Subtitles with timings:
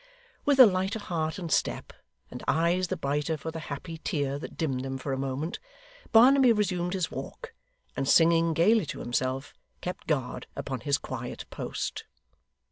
[0.45, 1.93] With a lighter heart and step,
[2.31, 5.59] and eyes the brighter for the happy tear that dimmed them for a moment,
[6.11, 7.53] Barnaby resumed his walk;
[7.95, 12.05] and singing gaily to himself, kept guard upon his quiet post.